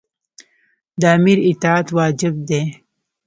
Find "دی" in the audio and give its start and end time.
2.49-2.61